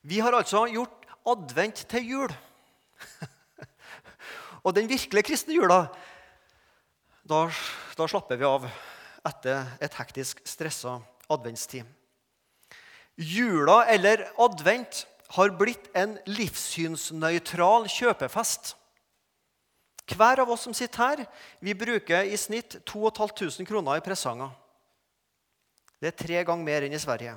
[0.06, 2.36] Vi har altså gjort advent til jul.
[4.66, 5.84] og den virkelige kristne jula,
[7.26, 7.44] da,
[7.98, 8.66] da, slapper vi av
[9.26, 10.98] etter et hektisk stressa
[11.30, 11.86] adventstid.
[13.16, 18.74] Jula, eller advent, har blitt en livssynsnøytral kjøpefest.
[20.14, 21.22] Hver av oss som sitter her,
[21.58, 24.52] vi bruker i snitt 2500 kroner i presanger.
[25.98, 27.34] Det er tre ganger mer enn i Sverige.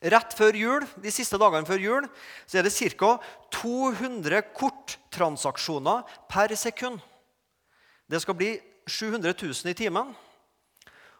[0.00, 2.06] Rett før jul, De siste dagene før jul
[2.46, 3.16] så er det ca.
[3.58, 4.42] 200
[5.10, 7.00] korttransaksjoner per sekund.
[8.06, 10.14] Det skal bli 700 000 i timen.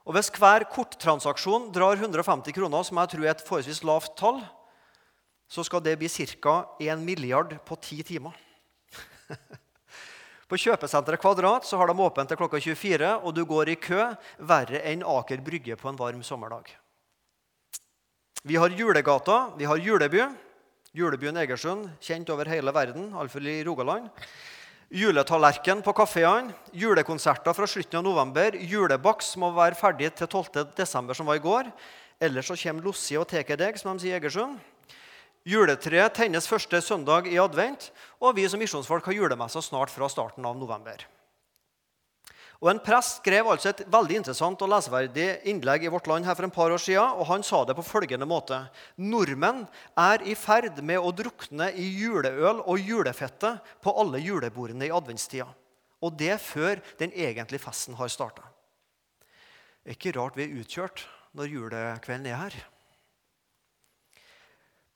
[0.06, 4.40] Og Hvis hver korttransaksjon drar 150 kroner, som jeg tror er et forholdsvis lavt tall,
[5.48, 6.66] så skal det bli ca.
[6.80, 8.32] 1 milliard på ti timer.
[10.50, 14.02] På kjøpesenteret Kvadrat så har de åpent til klokka 24, og du går i kø
[14.38, 16.66] verre enn Aker Brygge på en varm sommerdag.
[18.42, 20.24] Vi har Julegata, vi har Juleby.
[20.90, 24.08] Julebyen Egersund, kjent over hele verden, iallfall i Rogaland.
[24.90, 30.72] Juletallerken på kafeene, julekonserter fra slutten av november, julebakst må være ferdig til 12.
[30.74, 31.70] desember, som var i går.
[32.18, 34.58] Ellers så kommer Lossi og tar deg, som de sier i Egersund.
[35.46, 40.44] Juletreet tennes første søndag i advent, og vi som misjonsfolk har julemessa snart fra starten
[40.44, 41.06] av november.
[42.60, 46.36] Og En prest skrev altså et veldig interessant og leseverdig innlegg i Vårt Land her
[46.36, 48.58] for en par år siden, og Han sa det på følgende måte.:
[48.96, 54.92] Nordmenn er i ferd med å drukne i juleøl og julefette på alle julebordene i
[54.92, 55.48] adventstida.
[56.02, 58.44] Og det før den egentlige festen har starta.
[59.84, 62.60] Ikke rart vi er utkjørt når julekvelden er her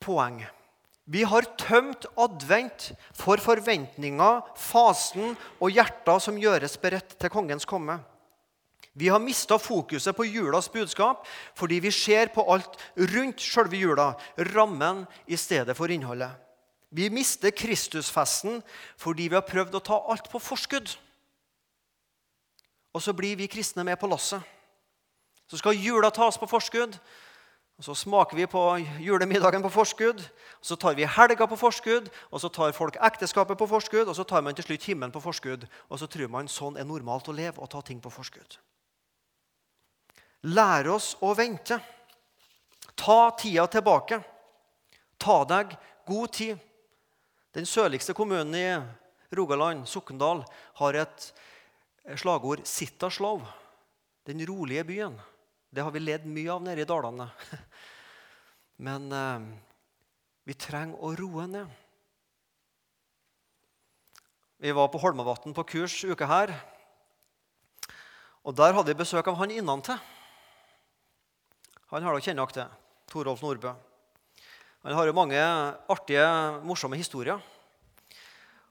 [0.04, 0.42] poeng.
[1.04, 7.98] Vi har tømt advent for forventninger, fasen og hjerter som gjøres beredt til kongens komme.
[8.94, 11.26] Vi har mista fokuset på julas budskap
[11.58, 14.12] fordi vi ser på alt rundt selve jula,
[14.54, 16.30] rammen i stedet for innholdet.
[16.94, 18.62] Vi mister Kristusfesten
[18.96, 20.94] fordi vi har prøvd å ta alt på forskudd.
[22.94, 24.40] Og så blir vi kristne med på lasset.
[25.50, 26.94] Så skal jula tas på forskudd,
[27.84, 28.60] Så smaker vi på
[29.04, 30.22] julemiddagen på forskudd,
[30.64, 34.24] så tar vi helga på forskudd, og så tar folk ekteskapet på forskudd, og så
[34.24, 35.66] tar man til slutt himmelen på forskudd.
[35.92, 38.56] Og så tror man sånn er normalt å leve og ta ting på forskudd.
[40.48, 41.76] Lær oss å vente.
[42.96, 44.22] Ta tida tilbake.
[45.20, 45.76] Ta deg
[46.08, 46.64] god tid.
[47.52, 50.40] Den sørligste kommunen i Rogaland, Sokndal,
[50.80, 51.28] har et
[52.16, 53.44] slagord 'Sitta slow'.
[54.24, 55.20] Den rolige byen.
[55.74, 57.24] Det har vi ledd mye av nede i dalene.
[58.86, 59.46] Men eh,
[60.46, 61.72] vi trenger å roe ned.
[64.62, 66.52] Vi var på Holmavatn på kurs uka her.
[68.46, 69.98] Og Der hadde vi besøk av han innantil.
[71.90, 72.70] Han har dere kjent til.
[73.10, 73.74] Torolf Nordbø.
[74.84, 75.42] Han har jo mange
[75.90, 76.28] artige,
[76.62, 77.42] morsomme historier.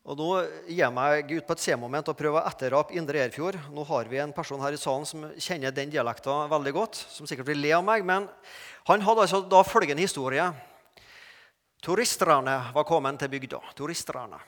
[0.04, 0.26] Og Nå
[0.68, 3.56] gir jeg meg ut på et C-moment og prøver å etterape Indre Erfjord.
[3.72, 6.96] Nå har vi en person her i salen som kjenner den dialekta veldig godt.
[7.08, 8.28] som sikkert vil le av meg, men
[8.84, 10.44] Han hadde altså da følgende historie.
[11.82, 13.62] Turistene var kommet til bygda.
[13.76, 14.40] Turistene.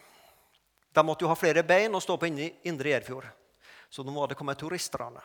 [0.91, 2.27] De måtte jo ha flere bein og stå på
[2.63, 3.25] Indre Erfjord.
[3.89, 5.21] Så nå var det kommet turistene.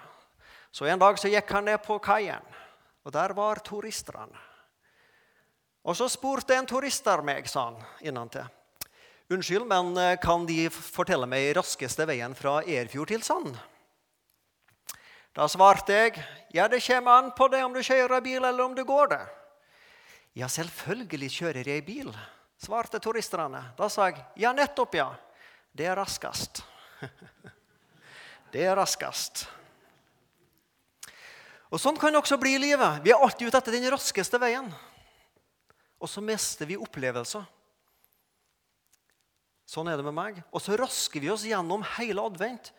[0.70, 2.46] Så en dag så gikk han ned på kaien,
[3.02, 4.38] og der var turistene.
[5.82, 8.46] Og så spurte en turister meg, sa han innantil.
[9.30, 13.52] Unnskyld, men eh, kan De fortelle meg raskeste veien fra Erfjord til Sand?
[15.38, 16.16] Da svarte jeg
[16.50, 19.20] ja, det kommer an på det om du kjører bil eller om du går det.
[20.34, 22.10] Ja, selvfølgelig kjører jeg bil,
[22.58, 23.62] svarte turistene.
[23.78, 25.12] Da sa jeg ja, nettopp, ja.
[25.70, 26.64] Det er raskest.
[28.50, 29.44] Det er raskest.
[31.70, 32.98] Og Sånn kan det også bli i livet.
[33.06, 34.66] Vi er alltid ute etter den raskeste veien.
[36.02, 37.46] Og så mister vi opplevelser.
[39.70, 40.40] Sånn er det med meg.
[40.50, 42.72] Og så rasker vi oss gjennom hele advent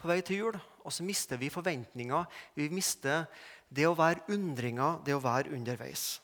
[0.00, 0.58] på vei til jul.
[0.82, 2.24] Og så mister vi forventninger.
[2.56, 3.26] Vi mister
[3.68, 6.16] det å være undringer, det å være underveis.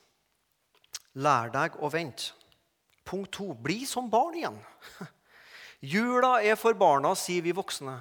[1.20, 2.32] Lær deg å vente.
[3.08, 4.56] Punkt to bli som barn igjen.
[5.94, 7.94] Jula er for barna, sier vi voksne.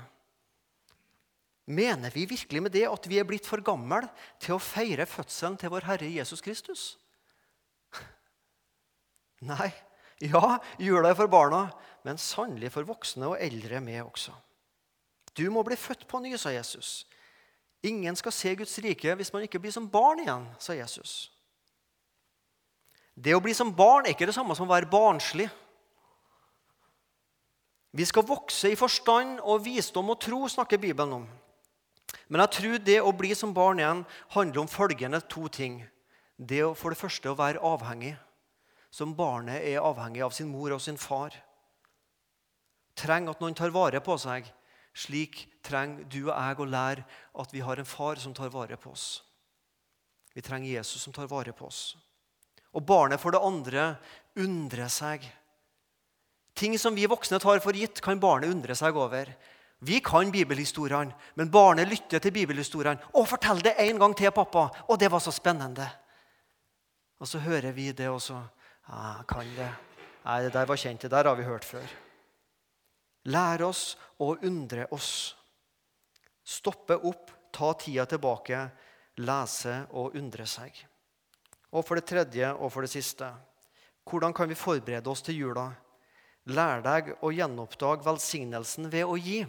[1.68, 4.06] Mener vi virkelig med det at vi er blitt for gamle
[4.44, 6.86] til å feire fødselen til vår Herre Jesus Kristus?
[9.52, 9.70] Nei,
[10.24, 11.68] ja, jula er for barna,
[12.06, 14.34] men sannelig for voksne og eldre med også.
[15.38, 17.06] Du må bli født på ny, sa Jesus.
[17.86, 21.30] Ingen skal se Guds rike hvis man ikke blir som barn igjen, sa Jesus.
[23.14, 25.48] Det å bli som barn er ikke det samme som å være barnslig.
[27.98, 31.28] Vi skal vokse i forstand og visdom og tro, snakker Bibelen om.
[32.28, 34.04] Men jeg tror det å bli som barn igjen
[34.34, 35.80] handler om følgende to ting.
[36.38, 38.16] Det å for det første å være avhengig
[38.90, 41.36] som barnet er avhengig av sin mor og sin far.
[42.98, 44.48] Trenger at noen tar vare på seg.
[44.98, 47.06] Slik trenger du og jeg å lære
[47.38, 49.22] at vi har en far som tar vare på oss.
[50.34, 51.98] Vi trenger Jesus som tar vare på oss.
[52.74, 53.92] Og barnet for det andre
[54.38, 55.24] undrer seg.
[56.58, 59.30] Ting som vi voksne tar for gitt, kan barnet undre seg over.
[59.86, 63.02] Vi kan bibelhistoriene, men barnet lytter til bibelhistoriene.
[63.14, 65.90] 'Å, fortell det en gang til, pappa!' 'Å, det var så spennende.'
[67.20, 68.42] Og så hører vi det også.
[68.88, 69.72] Ja, kan det.
[70.24, 71.02] Nei, det der var kjent.
[71.02, 71.88] Det der har vi hørt før.
[73.28, 75.36] Lær oss å undre oss.
[76.48, 78.62] Stoppe opp, ta tida tilbake,
[79.20, 80.72] lese og undre seg.
[81.76, 83.28] Og for det tredje og for det siste
[84.08, 85.66] hvordan kan vi forberede oss til jula?
[86.48, 89.42] Lær deg å gjenoppdage velsignelsen ved å gi.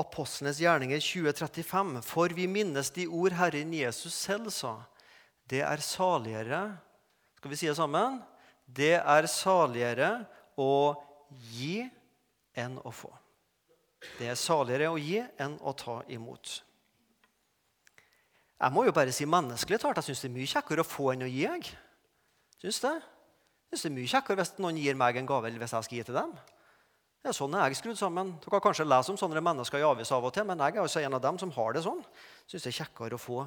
[0.00, 1.98] Apostlenes gjerninger 2035.
[2.04, 4.78] For vi minnes de ord Herren Jesus selv sa.
[5.44, 6.62] Det er saligere
[7.46, 8.16] Skal vi si det sammen?
[8.66, 10.08] Det er saligere
[10.58, 10.96] å
[11.54, 11.84] gi
[12.58, 13.12] enn å få.
[14.18, 16.56] Det er saligere å gi enn å ta imot.
[18.58, 21.12] Jeg må jo bare si menneskelig talt, jeg syns det er mye kjekkere å få
[21.14, 21.46] enn å gi.
[21.46, 21.70] jeg.
[22.64, 22.94] Syns det.
[23.70, 26.02] Syns det er mye kjekkere hvis noen gir meg en gave eller hvis jeg skal
[26.02, 26.36] gi til dem.
[27.22, 28.38] Det er sånn jeg er skrudd sammen.
[28.42, 30.82] Dere kan kanskje lese om sånne mennesker i avis av og til, men jeg er
[30.82, 32.02] også en av dem som har det sånn.
[32.50, 33.44] Syns det er kjekkere å få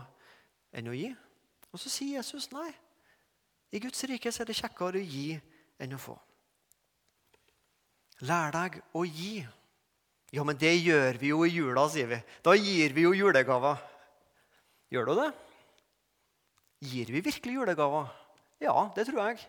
[0.71, 1.17] enn å gi.
[1.73, 2.71] Og så sier Jesus nei.
[3.71, 5.33] I Guds rike er det kjekkere å gi
[5.79, 6.15] enn å få.
[8.25, 9.43] Lær deg å gi.
[10.35, 12.19] Ja, men det gjør vi jo i jula, sier vi.
[12.45, 13.79] Da gir vi jo julegaver.
[14.93, 15.29] Gjør du det?
[16.89, 18.11] Gir vi virkelig julegaver?
[18.61, 19.41] Ja, det tror jeg.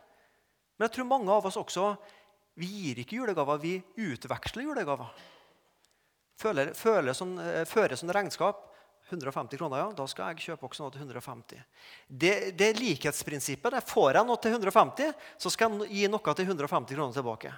[0.77, 1.95] Men jeg tror mange av oss også
[2.61, 5.11] vi gir ikke julegaver, vi utveksler julegaver.
[6.41, 8.70] Føler, føler sånn, eh, fører sånn regnskap.
[9.13, 9.89] 150 kroner, ja.
[9.97, 11.63] Da skal jeg kjøpe også noe til 150.
[12.07, 13.75] Det, det er likhetsprinsippet.
[13.75, 17.53] Der får jeg noe til 150, så skal jeg gi noe til 150 kroner tilbake.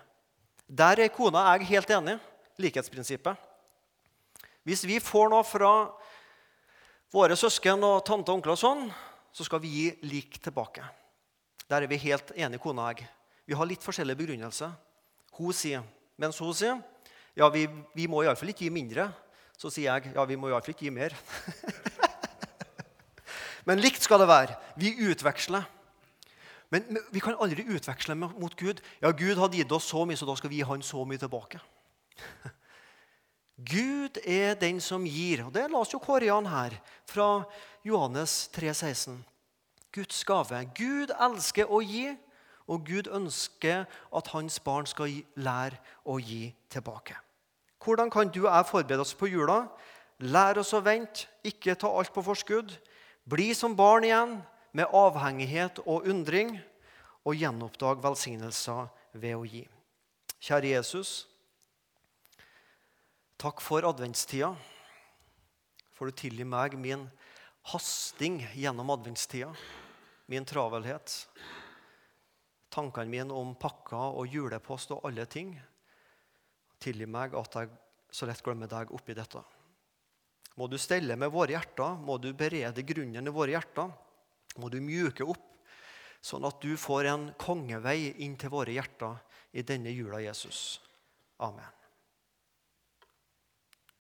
[0.66, 2.18] Der er kona jeg helt enig.
[2.62, 3.48] Likhetsprinsippet.
[4.62, 5.72] Hvis vi får noe fra
[7.12, 8.86] våre søsken og tante og onkler, og sånn,
[9.32, 10.84] så skal vi gi lik tilbake.
[11.68, 13.08] Der er vi helt enige, kona og jeg.
[13.48, 14.70] Vi har litt forskjellig begrunnelse.
[15.36, 15.82] Hun sier,
[16.20, 16.78] mens hun sier
[17.34, 17.64] ja, vi,
[17.96, 19.08] vi må iallfall ikke gi mindre.
[19.62, 21.14] Så sier jeg ja, vi må iallfall ikke gi mer.
[23.68, 24.56] Men likt skal det være.
[24.74, 25.68] Vi utveksler.
[26.72, 28.80] Men, vi kan aldri utveksle mot Gud.
[29.04, 31.20] Ja, Gud hadde gitt oss så mye, så da skal vi gi Han så mye
[31.20, 31.60] tilbake.
[33.74, 35.44] Gud er den som gir.
[35.46, 36.74] Og Det la oss jo Kårian her,
[37.06, 37.44] fra
[37.86, 39.20] Johannes 3, 16.
[39.94, 40.64] Guds gave.
[40.74, 42.08] Gud elsker å gi,
[42.66, 47.14] og Gud ønsker at hans barn skal lære å gi tilbake.
[47.82, 49.64] Hvordan kan du og jeg forberede oss på jula?
[50.22, 52.70] Lær oss å vente, ikke ta alt på forskudd.
[53.26, 54.38] Bli som barn igjen,
[54.72, 56.54] med avhengighet og undring,
[57.26, 59.66] og gjenoppdag velsignelser ved å gi.
[60.42, 61.10] Kjære Jesus,
[63.38, 64.54] takk for adventstida.
[65.92, 67.04] Får du tilgi meg min
[67.70, 69.52] hasting gjennom adventstida
[70.32, 71.28] min travelhet,
[72.72, 75.52] tankene mine om pakker og julepost og alle ting.
[76.82, 77.70] Tilgi meg at jeg
[78.12, 79.40] så lett glemmer deg oppi dette.
[80.60, 83.92] Må du stelle med våre hjerter, må du berede grunnen i våre hjerter.
[84.60, 85.46] Må du mjuke opp,
[86.20, 89.16] sånn at du får en kongevei inn til våre hjerter
[89.56, 90.82] i denne jula, Jesus.
[91.40, 91.81] Amen.